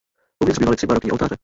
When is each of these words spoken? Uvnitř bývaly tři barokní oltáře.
Uvnitř 0.43 0.59
bývaly 0.59 0.75
tři 0.77 0.87
barokní 0.87 1.11
oltáře. 1.11 1.35